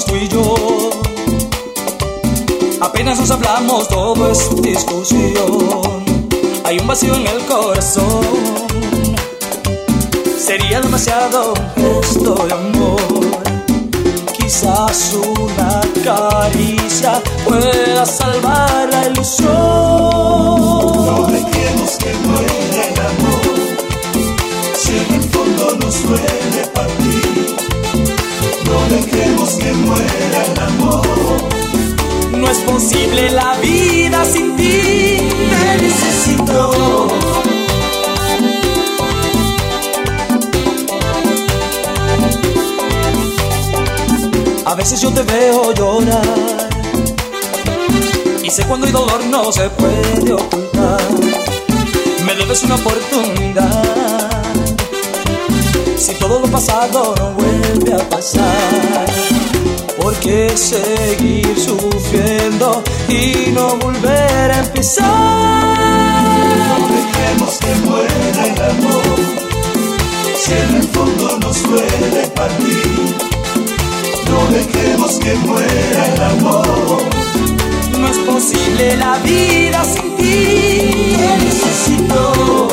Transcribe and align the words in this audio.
tú 0.00 0.16
y 0.16 0.28
yo. 0.28 0.90
Apenas 2.80 3.18
nos 3.20 3.30
hablamos, 3.30 3.88
todo 3.88 4.30
es 4.30 4.62
discusión. 4.62 6.04
Hay 6.64 6.78
un 6.78 6.86
vacío 6.86 7.14
en 7.14 7.26
el 7.26 7.44
corazón. 7.44 8.26
Sería 10.38 10.80
demasiado 10.80 11.52
un 11.52 12.02
gesto 12.02 12.34
de 12.46 12.52
amor. 12.52 13.00
Quizás 14.38 15.14
una 15.14 15.80
caricia 16.02 17.22
pueda 17.44 18.06
salvar 18.06 18.88
la 18.90 19.08
ilusión. 19.08 19.48
No 19.50 21.26
dejemos 21.30 21.90
que 21.98 22.14
muera 22.26 22.86
el 22.88 23.00
amor. 23.00 23.40
Si 24.78 24.96
en 24.96 25.14
el 25.14 25.22
fondo 25.30 25.76
nos 25.80 26.02
duele 26.02 26.66
partir 26.74 27.21
muera 29.74 30.46
el 30.46 30.60
amor. 30.60 31.06
No 32.32 32.50
es 32.50 32.58
posible 32.58 33.30
la 33.30 33.56
vida 33.58 34.24
sin 34.24 34.56
ti, 34.56 35.18
te 35.50 35.82
necesito. 35.82 37.08
A 44.64 44.74
veces 44.74 45.00
yo 45.00 45.10
te 45.12 45.22
veo 45.22 45.74
llorar 45.74 46.68
y 48.42 48.50
sé 48.50 48.64
cuando 48.64 48.86
hay 48.86 48.92
dolor 48.92 49.24
no 49.26 49.52
se 49.52 49.68
puede 49.70 50.32
ocultar. 50.32 51.00
Me 52.24 52.34
debes 52.34 52.62
una 52.64 52.76
oportunidad 52.76 54.32
si 55.96 56.14
todo 56.14 56.40
lo 56.40 56.48
pasado 56.48 57.14
no 57.18 57.32
vuelve 57.34 57.94
a 57.94 58.08
pasar 58.08 59.31
que 60.22 60.56
seguir 60.56 61.52
sufriendo 61.58 62.82
y 63.08 63.50
no 63.52 63.76
volver 63.76 64.52
a 64.52 64.58
empezar. 64.60 65.06
No 66.68 66.88
dejemos 66.94 67.58
que 67.58 67.74
muera 67.86 68.46
el 68.46 68.62
amor, 68.70 69.16
si 70.36 70.52
en 70.52 70.76
el 70.76 70.88
fondo 70.88 71.38
nos 71.38 71.62
duele 71.64 72.28
partir. 72.36 73.16
No 74.30 74.46
dejemos 74.52 75.12
que 75.18 75.34
muera 75.34 76.14
el 76.14 76.22
amor. 76.22 77.02
No 77.98 78.06
es 78.08 78.18
posible 78.18 78.96
la 78.96 79.18
vida 79.18 79.84
sin 79.84 80.16
ti. 80.16 81.16
Te 81.18 81.38
necesito 81.44 82.68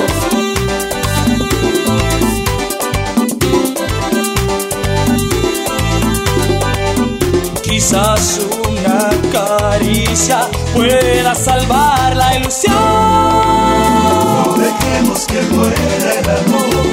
Quizás 7.79 8.41
una 8.67 9.09
caricia 9.31 10.41
pueda 10.73 11.33
salvar 11.33 12.13
la 12.13 12.35
ilusión. 12.35 12.75
No 12.75 14.53
dejemos 14.57 15.25
que 15.25 15.41
muera 15.43 16.13
el 16.19 16.29
amor, 16.29 16.83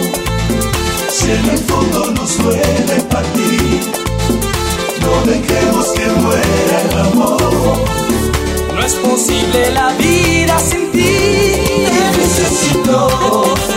si 1.11 1.33
en 1.33 1.49
el 1.51 1.59
fondo 1.59 2.13
nos 2.13 2.39
duele 2.39 3.01
partir. 3.11 3.81
No 5.01 5.27
dejemos 5.33 5.87
que 5.89 6.07
muera 6.07 6.83
el 6.89 7.01
amor. 7.01 7.79
No 8.73 8.81
es 8.81 8.95
posible 8.95 9.73
la 9.73 9.89
vida 9.95 10.57
sin 10.61 10.93
ti. 10.93 11.03
Te 11.03 12.17
necesito. 12.17 13.76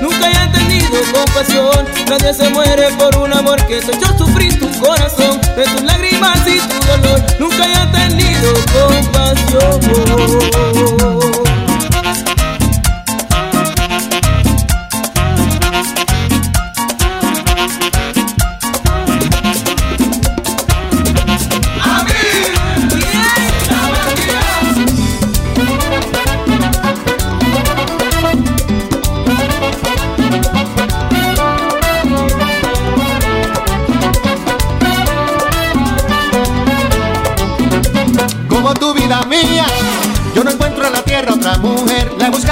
Nunca 0.00 0.26
hayan 0.26 0.52
tenido 0.52 1.00
compasión. 1.12 1.86
Nadie 2.08 2.34
se 2.34 2.48
muere 2.50 2.90
por 2.98 3.16
un 3.16 3.32
amor 3.32 3.64
que 3.66 3.80
te 3.80 3.94
echó 3.94 4.16
sufrir 4.18 4.58
tu 4.58 4.70
corazón, 4.80 5.40
que 5.54 5.62
tus 5.62 5.82
lágrimas 5.82 6.40
y 6.46 6.58
tu 6.58 6.86
dolor 6.86 7.22
nunca 7.38 7.64
hayan 7.64 7.92
tenido 7.92 8.52
compasión. 8.72 10.63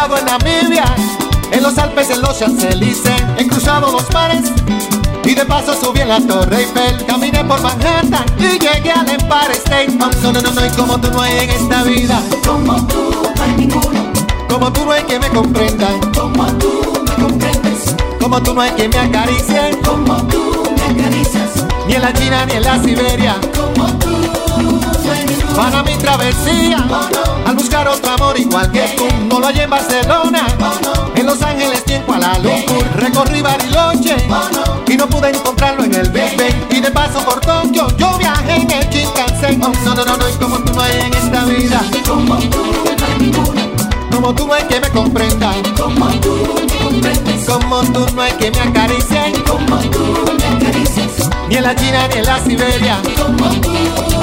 En 0.02 0.25
Namibia, 0.25 0.84
en 1.52 1.62
los 1.62 1.78
Alpes, 1.78 2.10
en 2.10 2.22
los 2.22 2.37
Champs-Élysées, 2.37 3.22
he 3.38 3.46
cruzado 3.46 3.93
los 3.93 4.12
mares 4.12 4.50
y 5.25 5.32
de 5.32 5.44
paso 5.44 5.75
subí 5.81 6.00
en 6.00 6.08
la 6.08 6.20
Torre 6.20 6.62
Eiffel, 6.62 7.06
caminé 7.06 7.44
por 7.44 7.62
Manhattan 7.62 8.25
y 8.37 8.58
llegué 8.58 8.90
al 8.90 9.08
Empire 9.08 9.52
State. 9.52 9.93
no, 9.93 10.32
no, 10.32 10.40
no, 10.40 10.50
no, 10.50 10.66
y 10.66 10.70
como 10.70 11.00
tú 11.00 11.08
no 11.12 11.22
hay 11.22 11.38
en 11.38 11.50
esta 11.50 11.84
vida, 11.84 12.20
como 12.44 12.84
tú 12.88 13.12
no 13.37 13.43
hay 13.43 13.52
ninguno, 13.52 14.12
como 14.49 14.72
tú 14.72 14.84
no 14.84 14.90
hay 14.90 15.04
que 15.04 15.20
me 15.20 15.28
comprenda, 15.28 15.88
como 16.19 16.46
tú 16.58 17.05
me 17.05 17.22
comprendes, 17.22 17.94
como 18.20 18.43
tú 18.43 18.55
no 18.55 18.60
hay 18.60 18.72
que 18.72 18.88
me 18.88 18.98
acaricie, 18.98 19.78
como 19.84 20.16
tú 20.26 20.64
me 20.76 21.00
acaricias, 21.00 21.64
ni 21.87 21.94
en 21.94 22.02
la 22.02 22.12
China 22.12 22.44
ni 22.46 22.55
en 22.55 22.62
la 22.64 22.82
Siberia, 22.82 23.37
como 23.55 23.87
tú 23.98 24.92
para 25.54 25.82
mi 25.82 25.94
travesía 25.96 26.78
al 27.46 27.54
buscar 27.54 27.88
otro 27.88 28.12
amor 28.12 28.38
igual 28.38 28.70
que 28.70 28.82
tú. 28.96 29.06
No 29.28 29.40
lo 29.40 29.46
hay 29.46 29.60
en 29.60 29.70
Barcelona, 29.70 30.46
en 31.14 31.26
Los 31.26 31.43
Ángeles 31.43 31.82
ni 31.87 31.94
en 31.94 32.02
Kuala 32.02 32.38
Lumpur. 32.38 32.84
Recorrí 32.96 33.43
Bariloche 33.43 34.16
y 34.87 34.96
no 34.96 35.08
pude 35.08 35.31
encontrarlo 35.31 35.84
en 35.84 35.94
el 35.94 36.10
Big. 36.10 36.37
Y 36.70 36.81
de 36.81 36.90
paso 36.90 37.20
por 37.25 37.40
Tokio 37.40 37.87
yo 37.96 38.19
viajé 38.19 38.56
en 38.56 38.70
el 38.70 38.88
Shinkansen. 38.88 39.58
no, 39.58 39.72
no, 39.94 40.04
no, 40.04 40.16
no, 40.16 40.28
y 40.28 40.32
como 40.34 40.58
tú 40.58 40.72
no 40.75 40.82
hay 40.82 41.00
en 41.00 41.14
esta 41.14 41.44
vida. 41.44 41.81
Como 44.10 44.34
tú 44.34 44.46
no 44.46 44.55
hay 44.55 44.64
que 44.64 44.81
me 44.81 44.88
comprenda. 44.90 45.52
Como 45.76 46.06
tú. 46.20 46.37
Como 47.46 47.82
tú 47.93 48.06
no 48.14 48.22
hay 48.22 48.32
que 48.32 48.50
me 48.50 48.60
acaricien. 48.60 49.32
Como 49.46 49.76
tú 49.90 50.00
me 50.38 50.56
acaricias. 50.56 51.28
Ni 51.48 51.56
en 51.56 51.62
la 51.64 51.75
China 51.75 52.08
ni 52.08 52.19
en 52.19 52.25
la 52.25 52.38
Siberia. 52.38 52.98
Como 53.16 53.50
tú 53.60 54.21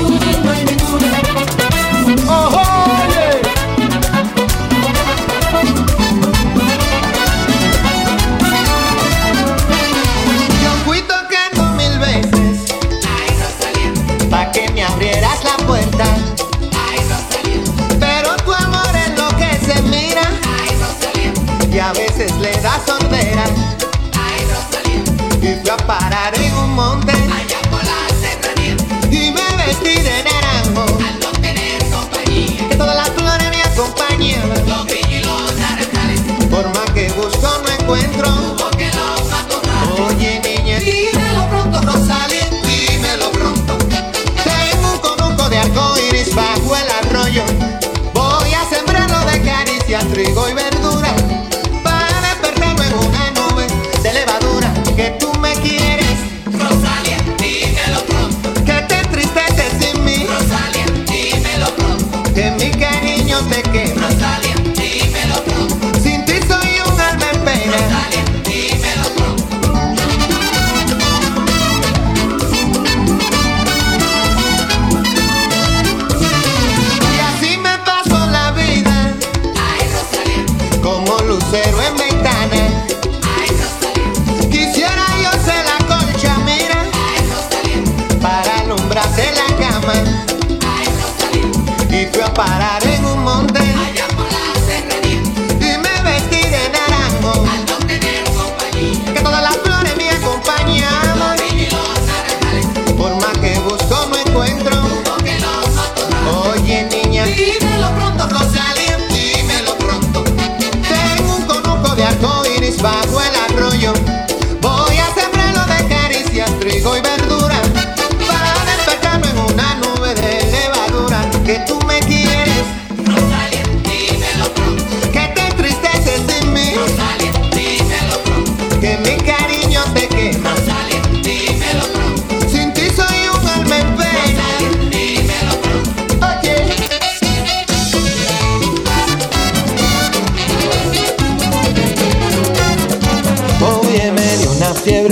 Y 25.69 25.71
fui 25.71 26.29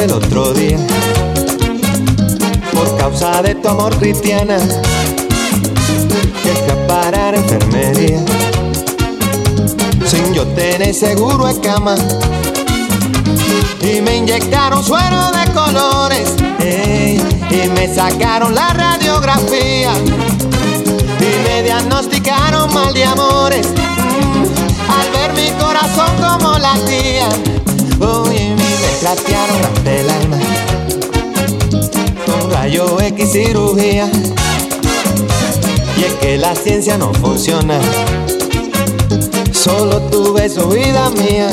el 0.08 0.14
otro 0.14 0.54
día. 0.54 0.78
Por 2.72 2.98
causa 2.98 3.42
de 3.42 3.56
tu 3.56 3.68
amor 3.68 3.96
cristiana 3.98 4.58
Que 6.44 6.52
fui 6.52 7.16
a 7.16 7.30
enfermería. 7.36 8.24
Sin 10.06 10.34
yo 10.34 10.46
tener 10.48 10.94
seguro 10.94 11.48
de 11.48 11.60
cama. 11.60 11.96
Y 13.82 14.02
me 14.02 14.18
inyectaron 14.18 14.84
suero 14.84 15.32
de 15.32 15.52
colores 15.54 16.34
ey, 16.60 17.22
Y 17.50 17.70
me 17.70 17.94
sacaron 17.94 18.56
la 18.56 18.70
radiografía. 18.74 19.92
Y 21.20 21.48
me 21.48 21.64
diagnosticaron 21.64 22.74
mal 22.74 22.94
de 22.94 23.04
amores 23.04 23.68
mm, 23.68 24.92
al 25.00 25.12
ver 25.12 25.34
mi 25.34 25.50
corazón 25.60 26.10
como 26.22 26.58
latía 26.58 27.30
latearon 29.04 29.84
del 29.84 30.10
alma. 30.10 30.38
Con 32.25 32.51
rayo 32.51 33.00
X 33.01 33.32
cirugía. 33.32 34.10
Y 35.98 36.04
es 36.04 36.13
que 36.16 36.38
la 36.38 36.56
ciencia 36.56 36.98
no 36.98 37.13
funciona. 37.13 37.80
Solo 39.51 40.01
tu 40.04 40.34
beso, 40.34 40.68
vida 40.70 41.10
mía. 41.12 41.50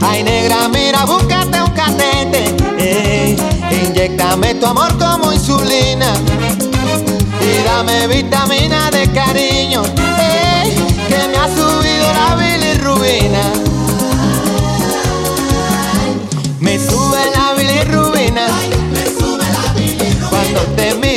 Ay, 0.00 0.22
negra, 0.22 0.68
mira, 0.68 1.04
búscate 1.04 1.62
un 1.62 1.70
catete. 1.70 2.54
Eh, 2.78 3.36
inyectame 3.70 4.54
tu 4.56 4.66
amor 4.66 4.96
como 4.98 5.32
insulina. 5.32 6.14
Y 7.40 7.64
dame 7.64 8.06
vitamina 8.08 8.90
de 8.90 9.10
cariño. 9.12 9.82
Eh, 9.84 10.74
que 11.08 11.28
me 11.28 11.36
ha 11.36 11.48
subido 11.48 12.12
la 12.12 12.36
bilirrubina. 12.36 13.63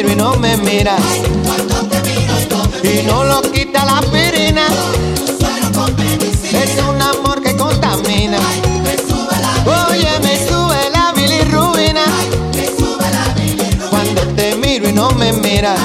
Miras. 0.03 1.01
Y 2.83 3.03
no 3.03 3.23
lo 3.23 3.41
quita 3.51 3.83
la 3.83 3.97
aspirina. 3.99 4.67
Es 6.51 6.83
un 6.87 7.01
amor 7.01 7.41
que 7.41 7.55
contamina. 7.55 8.37
Oye, 9.89 10.19
me 10.21 10.47
sube 10.47 10.89
la 10.91 11.13
bilirrubina. 11.13 12.05
Cuando 13.89 14.21
te 14.35 14.55
miro 14.55 14.87
y 14.87 14.93
no 14.93 15.09
me 15.11 15.33
miras. 15.33 15.79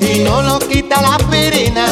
Y 0.00 0.20
no 0.20 0.42
lo 0.42 0.58
quita 0.60 1.02
la 1.02 1.16
aspirina. 1.16 1.86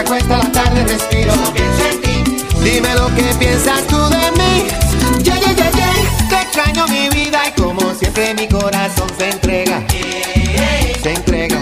Se 0.00 0.06
acuesta 0.06 0.38
la 0.38 0.52
tarde, 0.52 0.84
respiro. 0.84 1.34
No 1.36 1.52
pienso 1.52 1.84
en 1.84 2.00
ti. 2.00 2.44
Dime 2.62 2.94
lo 2.94 3.14
que 3.14 3.22
piensas 3.38 3.86
tú 3.86 3.98
de 4.08 4.30
mí. 4.38 4.66
Yeah, 5.22 5.38
yeah, 5.38 5.52
yeah, 5.52 5.70
yeah. 5.72 6.28
Te 6.28 6.36
extraño 6.36 6.86
mi 6.88 7.08
vida 7.10 7.40
y 7.48 7.60
como 7.60 7.94
siempre 7.94 8.34
mi 8.34 8.48
corazón 8.48 9.08
se 9.18 9.28
entrega. 9.28 9.82
Se 11.02 11.12
entrega. 11.12 11.58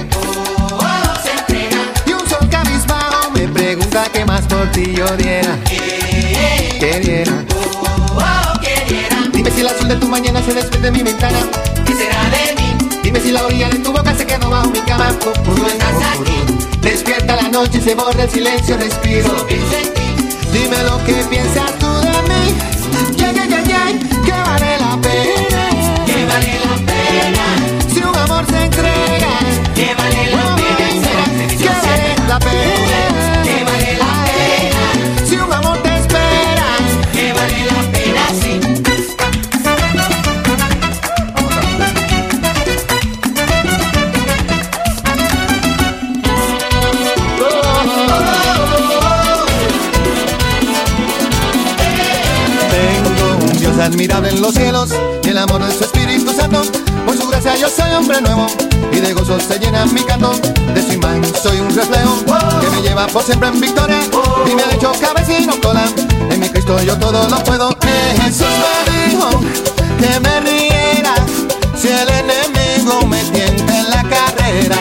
Oh, 0.70 0.82
se 1.22 1.32
entrega. 1.32 1.78
Y 2.06 2.12
un 2.12 2.28
sol 2.28 2.48
cabizbajo 2.48 3.30
me 3.32 3.48
pregunta 3.48 4.06
qué 4.12 4.24
más 4.24 4.42
por 4.42 4.70
ti 4.70 4.94
yo 4.94 5.06
diera. 5.16 5.56
Que 5.64 7.00
diera. 7.00 7.44
Oh, 8.14 8.60
queriera. 8.60 9.16
Dime 9.32 9.50
si 9.50 9.60
el 9.62 9.68
azul 9.68 9.88
de 9.88 9.96
tu 9.96 10.06
mañana 10.06 10.40
se 10.42 10.54
desprende 10.54 10.90
de 10.90 10.96
mi 10.96 11.02
ventana. 11.02 11.38
¿Qué 11.84 11.94
será 11.94 12.22
de 12.30 12.54
mí 12.54 13.00
Dime 13.02 13.20
si 13.20 13.32
la 13.32 13.44
orilla 13.44 13.68
de 13.68 13.78
tu 13.78 13.92
boca 13.92 14.14
se 14.14 14.24
quedó 14.24 14.48
bajo 14.50 14.70
mi 14.70 14.80
cama. 14.80 15.10
si 15.10 15.60
no 15.60 15.66
estás 15.66 15.94
aquí? 16.20 16.67
Despierta 17.08 17.36
la 17.36 17.48
noche 17.48 17.78
y 17.78 17.80
se 17.80 17.94
borra 17.94 18.24
el 18.24 18.30
silencio, 18.30 18.76
respiro. 18.76 19.46
Dime 20.52 20.82
lo 20.82 21.02
que 21.06 21.14
piensas 21.30 21.78
tú 21.78 21.87
por 63.12 63.22
siempre 63.22 63.48
en 63.48 63.60
victoria 63.60 64.00
y 64.50 64.54
me 64.54 64.62
ha 64.62 64.72
hecho 64.72 64.92
cabeza 65.00 65.38
y 65.38 65.46
no 65.46 65.58
cola. 65.60 65.84
En 66.30 66.40
mi 66.40 66.48
Cristo 66.48 66.80
yo 66.82 66.96
todo 66.98 67.28
lo 67.28 67.42
puedo. 67.44 67.70
Eh, 67.70 68.16
Jesús 68.22 68.46
me 68.46 69.08
dijo 69.08 69.30
que 69.98 70.20
me 70.20 70.40
riera 70.40 71.14
si 71.76 71.88
el 71.88 72.08
enemigo 72.08 73.06
me 73.06 73.22
tienta 73.24 73.78
en 73.78 73.90
la 73.90 74.02
carrera. 74.04 74.76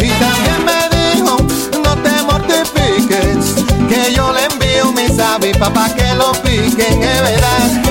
Y 0.00 0.08
también 0.08 0.64
me 0.64 0.96
dijo 0.96 1.36
no 1.82 1.96
te 2.02 2.22
mortifiques 2.22 3.64
que 3.88 4.14
yo 4.14 4.32
le 4.32 4.44
envío 4.44 4.92
mis 4.92 5.18
avispas 5.18 5.70
pa' 5.70 5.94
que 5.94 6.14
lo 6.14 6.32
piquen, 6.42 7.02
es 7.02 7.22
verdad. 7.22 7.82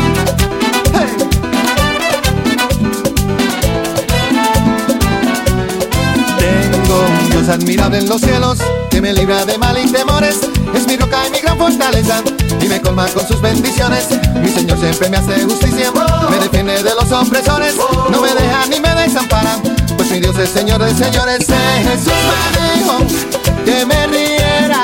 Admirable 7.48 8.00
en 8.00 8.10
los 8.10 8.20
cielos 8.20 8.58
que 8.96 9.02
me 9.02 9.12
libra 9.12 9.44
de 9.44 9.58
mal 9.58 9.78
y 9.78 9.92
temores. 9.92 10.40
Es 10.74 10.88
mi 10.88 10.96
roca 10.96 11.28
y 11.28 11.32
mi 11.32 11.40
gran 11.40 11.58
fortaleza 11.58 12.24
y 12.62 12.68
me 12.70 12.82
colma 12.82 13.06
con 13.08 13.28
sus 13.28 13.42
bendiciones. 13.42 14.08
Mi 14.42 14.48
Señor 14.48 14.80
siempre 14.80 15.10
me 15.10 15.18
hace 15.18 15.44
justicia, 15.44 15.92
me 16.30 16.38
defiende 16.38 16.82
de 16.82 16.96
los 16.96 17.12
opresores, 17.12 17.75
no 18.10 18.22
me 18.22 18.34
deja 18.34 18.66
ni 18.68 18.80
me 18.80 18.96
desampara. 18.96 19.58
Pues 19.98 20.10
mi 20.12 20.22
Dios 20.22 20.38
es 20.38 20.50
Señor 20.50 20.82
de 20.82 20.96
señores. 20.96 21.50
Eh, 21.50 21.86
Jesús 21.90 22.14
me 22.56 22.80
dijo 22.80 23.66
que 23.66 23.86
me 23.86 24.08
riera 24.08 24.84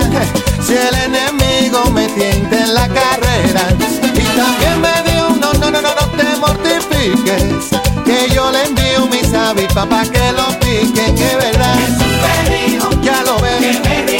si 0.62 0.74
el 0.74 0.96
enemigo 1.06 1.89
me 1.91 2.10
tienta 2.10 2.63
en 2.63 2.74
la 2.74 2.89
carrera. 2.89 3.63
Y 4.13 4.24
también 4.36 4.82
me 4.82 5.10
dijo, 5.10 5.30
no, 5.39 5.53
no, 5.53 5.72
no, 5.72 5.82
no, 5.82 5.96
no 5.96 6.08
te 6.18 6.36
mortifiques, 6.36 7.70
que 8.03 8.29
yo 8.34 8.51
le 8.51 8.63
envío 8.63 9.08
mis 9.08 9.34
avispas 9.34 9.86
pa' 9.88 10.03
que 10.03 10.31
lo 10.31 10.48
piquen, 10.60 11.17
es 11.17 11.38
verdad. 11.38 11.75
Me 12.50 12.67
dijo 12.67 12.89
Ya 13.01 13.24
lo 13.24 13.38
que 13.38 13.43
ves. 13.60 14.11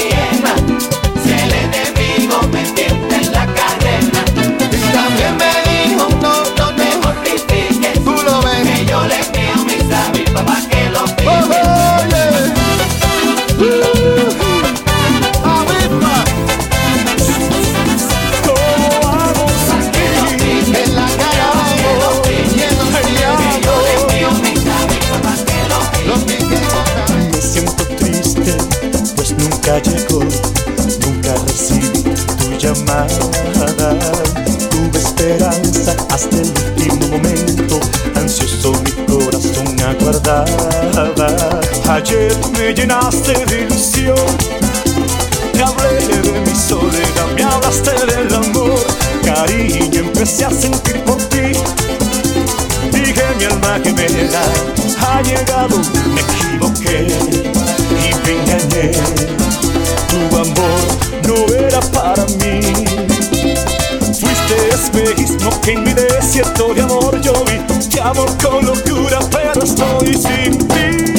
Ayer 42.04 42.36
me 42.58 42.74
llenaste 42.74 43.46
de 43.46 43.62
ilusión, 43.62 44.16
te 45.54 45.62
hablé 45.62 46.00
de 46.08 46.40
mi 46.40 46.56
soledad, 46.56 47.28
me 47.36 47.44
hablaste 47.44 47.92
del 47.92 48.34
amor, 48.34 48.80
cariño 49.24 50.00
empecé 50.00 50.46
a 50.46 50.50
sentir 50.50 51.00
por 51.04 51.18
ti. 51.30 51.54
Dije 52.92 53.24
mi 53.38 53.46
alma 53.46 53.80
gemela 53.84 54.42
ha 55.00 55.22
llegado, 55.22 55.78
me 56.16 56.22
equivoqué 56.22 57.08
y 58.02 58.16
me 58.26 58.32
engañé. 58.42 58.92
Tu 60.10 60.38
amor 60.38 60.82
no 61.28 61.54
era 61.54 61.82
para 61.82 62.26
mí. 62.26 62.62
Fuiste 64.20 64.70
espejismo 64.74 65.62
que 65.62 65.74
en 65.74 65.84
mi 65.84 65.94
desierto 65.94 66.74
de 66.74 66.82
amor 66.82 67.22
yo 67.22 67.34
vi. 67.46 67.60
Te 67.90 68.02
amo 68.02 68.26
con 68.42 68.66
locura, 68.66 69.20
pero 69.30 69.64
estoy 69.64 70.16
sin 70.16 70.58
ti. 70.68 71.11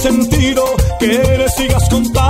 sentido 0.00 0.64
que 0.98 1.06
le 1.38 1.48
sigas 1.50 1.88
contando. 1.90 2.29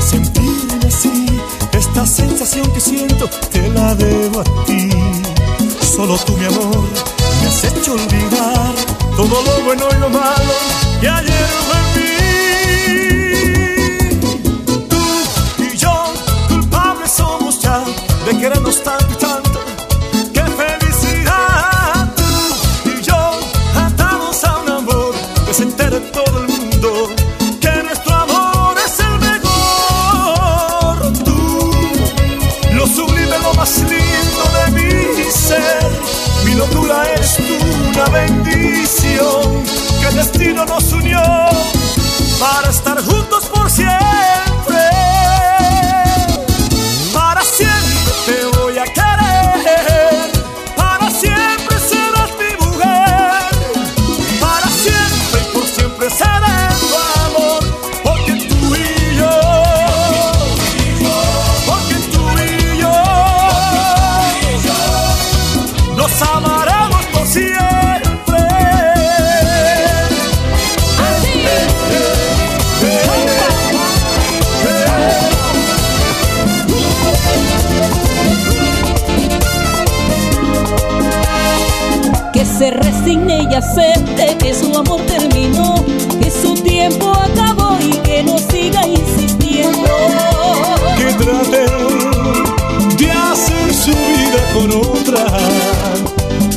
Sentirme 0.00 0.86
así, 0.86 1.26
esta 1.72 2.06
sensación 2.06 2.66
que 2.72 2.80
siento, 2.80 3.28
te 3.52 3.68
la 3.68 3.94
debo 3.94 4.40
a 4.40 4.44
ti. 4.64 4.88
Solo 5.82 6.16
tú, 6.18 6.36
mi 6.38 6.46
amor, 6.46 6.84
me 7.40 7.46
has 7.46 7.64
hecho 7.64 7.92
olvidar 7.92 8.74
todo 9.14 9.42
lo 9.42 9.64
bueno 9.64 9.84
y 9.94 10.00
lo 10.00 10.08
malo 10.08 10.54
que 11.00 11.08
ayer 11.08 11.48
en 11.76 11.92
vi. 11.94 12.16
Tú 14.88 15.02
y 15.62 15.76
yo, 15.76 16.14
culpables 16.48 17.10
somos 17.10 17.60
ya 17.60 17.84
de 18.24 18.38
querernos 18.38 18.82
tanto 18.82 19.05
destino 40.56 40.64
nos 40.64 40.92
unió 40.92 41.22
para 42.38 42.70
estar 42.70 43.02
juntos. 43.04 43.55
Se 82.58 82.70
resigne 82.70 83.46
y 83.50 83.54
acepte 83.54 84.34
que 84.38 84.54
su 84.54 84.74
amor 84.74 85.02
terminó, 85.02 85.84
que 86.18 86.30
su 86.30 86.54
tiempo 86.54 87.12
acabó 87.12 87.76
y 87.82 87.90
que 87.98 88.22
no 88.22 88.38
siga 88.38 88.80
insistiendo. 88.86 89.90
Que 90.96 91.12
traten 91.22 92.96
de 92.96 93.10
hacer 93.10 93.74
su 93.74 93.90
vida 93.90 94.40
con 94.54 94.72
otra, 94.72 95.26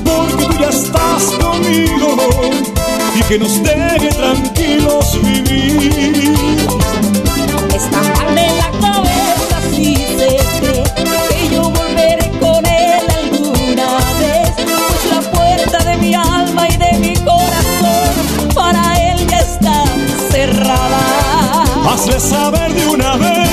porque 0.05 0.45
tú 0.45 0.61
ya 0.61 0.69
estás 0.69 1.23
conmigo 1.41 2.15
y 3.15 3.23
que 3.23 3.37
nos 3.37 3.61
deje 3.61 4.07
tranquilos 4.07 4.58
hazle 21.99 22.19
saber 22.19 22.73
de 22.73 22.87
una 22.87 23.17
vez 23.17 23.49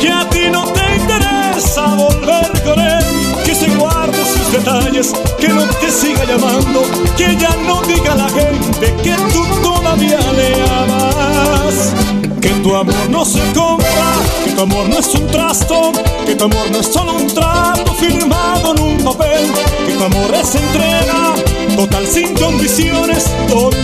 que 0.00 0.10
a 0.10 0.28
ti 0.28 0.48
no 0.50 0.64
te 0.72 0.96
interesa 0.96 1.86
volver 1.94 2.50
con 2.64 2.80
él, 2.80 3.04
que 3.44 3.54
se 3.54 3.68
guarde 3.76 4.18
sus 4.24 4.52
detalles, 4.52 5.12
que 5.38 5.48
no 5.48 5.62
te 5.80 5.90
siga 5.90 6.24
llamando, 6.24 6.82
que 7.16 7.36
ya 7.36 7.54
no 7.66 7.82
diga 7.82 8.12
a 8.12 8.16
la 8.16 8.28
gente 8.30 8.94
que 9.02 9.14
tú 9.32 9.44
todavía 9.62 10.18
le 10.32 10.54
amas. 10.82 11.94
Que 12.40 12.50
tu 12.62 12.74
amor 12.74 13.08
no 13.10 13.24
se 13.24 13.40
compra, 13.52 14.08
que 14.44 14.50
tu 14.52 14.62
amor 14.62 14.88
no 14.88 14.98
es 14.98 15.14
un 15.14 15.26
trasto, 15.28 15.92
que 16.26 16.34
tu 16.34 16.44
amor 16.44 16.70
no 16.70 16.80
es 16.80 16.86
solo 16.86 17.14
un 17.14 17.26
trato 17.28 17.94
firmado 17.94 18.74
en 18.74 18.82
un 18.82 19.04
papel, 19.04 19.46
que 19.86 19.94
tu 19.94 20.04
amor 20.04 20.34
es 20.34 20.54
entrega, 20.54 21.34
total 21.76 22.06
sin 22.06 22.34
condiciones, 22.34 23.24
total 23.48 23.83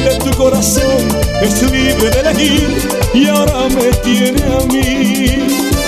corazón 0.51 1.09
es 1.43 1.63
libre 1.71 2.11
de 2.11 2.21
elegir 2.21 2.89
y 3.15 3.29
ahora 3.29 3.69
me 3.69 3.91
tiene 4.03 4.43
a 4.43 4.67
mí. 4.67 5.80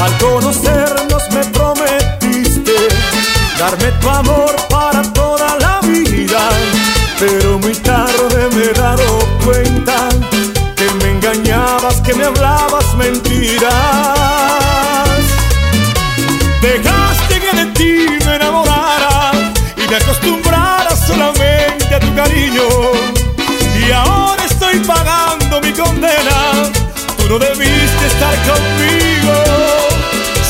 Al 0.00 0.16
conocernos 0.18 1.22
me 1.32 1.44
prometiste 1.46 2.72
darme 3.58 3.90
tu 4.00 4.08
amor 4.08 4.54
para 4.70 5.02
toda 5.12 5.58
la 5.58 5.80
vida, 5.80 6.48
pero 7.18 7.58
muy 7.58 7.74
tarde 7.74 8.48
me 8.54 8.64
he 8.64 8.72
dado 8.72 9.18
cuenta 9.44 10.07
Debiste 27.38 28.06
estar 28.06 28.34
conmigo 28.42 29.32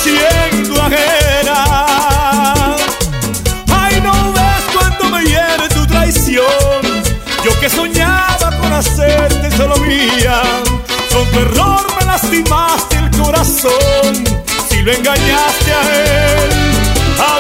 siendo 0.03 0.83
ajena. 0.83 2.77
Ay, 3.71 4.01
no 4.01 4.33
ves 4.33 4.65
cuánto 4.73 5.11
me 5.11 5.23
hiere 5.25 5.69
tu 5.69 5.87
traición. 5.87 6.47
Yo 7.45 7.61
que 7.61 7.69
soñaba 7.69 8.57
con 8.59 8.73
hacerte 8.73 9.51
solo 9.51 9.77
mía. 9.79 10.41
Con 11.13 11.27
tu 11.31 11.39
error 11.41 11.87
me 12.01 12.07
lastimaste 12.07 12.97
el 12.97 13.11
corazón. 13.19 14.25
Si 14.71 14.81
lo 14.81 14.91
engañaste 14.91 15.73
a 15.73 15.83
él, 15.83 16.51
a 17.21 17.39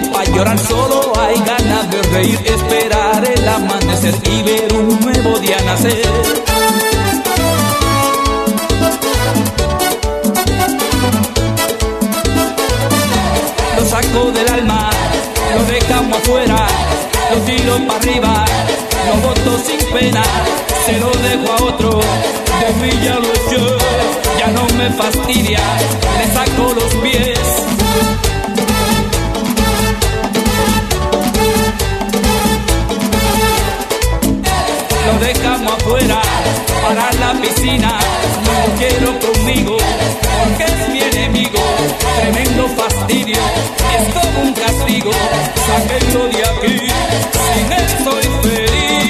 tiempo 0.00 0.12
para 0.12 0.24
llorar, 0.30 0.58
solo 0.58 1.12
hay 1.18 1.36
ganas 1.40 1.90
de 1.90 2.02
reír, 2.14 2.38
esperar 2.44 3.24
el 3.24 3.48
amanecer 3.48 4.14
y 4.24 4.42
ver 4.42 4.72
un 4.74 5.00
nuevo 5.00 5.38
día 5.38 5.56
nacer. 5.64 6.10
Lo 13.76 13.86
saco 13.86 14.30
del 14.32 14.48
alma, 14.48 14.90
lo 15.56 15.64
dejamos 15.64 16.18
afuera, 16.18 16.66
lo 17.34 17.40
tiro 17.42 17.86
para 17.86 17.98
arriba, 18.00 18.44
lo 19.06 19.28
boto 19.28 19.58
sin 19.64 19.92
pena, 19.92 20.22
se 20.86 20.98
lo 20.98 21.10
dejo 21.10 21.52
a 21.52 21.64
otro, 21.64 22.00
de 22.80 22.90
yo, 23.04 23.78
ya 24.38 24.46
no 24.48 24.66
me 24.76 24.90
fastidia, 24.90 25.60
le 26.18 26.32
saco 26.32 26.74
los 26.74 26.94
pies. 26.96 27.77
afuera 35.74 36.20
para 36.82 37.12
la 37.12 37.40
piscina. 37.40 37.98
No 38.46 38.76
quiero 38.78 39.18
conmigo 39.18 39.76
porque 39.76 40.64
es 40.64 40.88
mi 40.90 41.00
enemigo. 41.00 41.58
Tremendo 42.20 42.68
fastidio, 42.68 43.40
es 43.98 44.14
como 44.14 44.42
un 44.42 44.54
castigo. 44.54 45.10
Sáquenlo 45.66 46.28
de 46.28 46.44
aquí, 46.44 46.78
sin 47.54 47.72
estoy 47.72 48.22
feliz. 48.42 49.07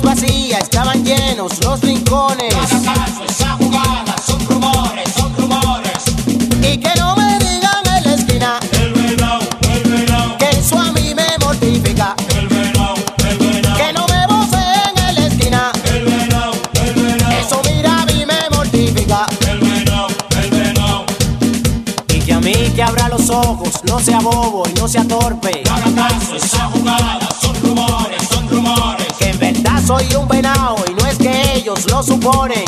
Botellas 0.00 0.02
vacías 0.02 0.62
estaban 0.62 1.04
llenos 1.04 1.52
los 1.64 1.80
ellos 32.20 32.59